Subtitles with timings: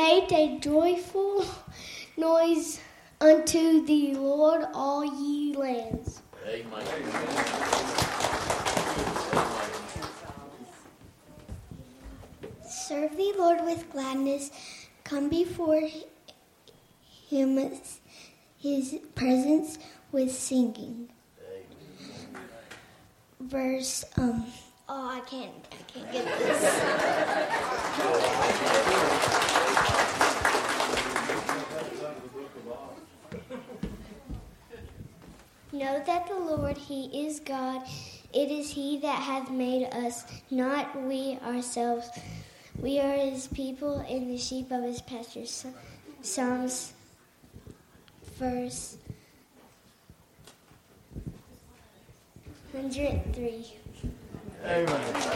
[0.00, 1.44] Make a joyful
[2.16, 2.80] noise
[3.20, 6.22] unto the Lord, all ye lands.
[6.48, 6.86] Amen.
[12.66, 14.50] Serve the Lord with gladness.
[15.04, 15.86] Come before
[17.28, 17.70] him,
[18.58, 19.78] his presence
[20.12, 21.10] with singing.
[23.38, 24.46] Verse, um,
[24.88, 27.89] oh, I can't, I can't get this.
[35.72, 37.82] Know that the Lord, He is God.
[38.32, 42.08] It is He that hath made us, not we ourselves.
[42.78, 45.44] We are His people and the sheep of His pasture.
[46.22, 46.92] Psalms,
[48.38, 48.96] verse
[52.72, 53.66] 103.
[54.64, 55.29] Amen.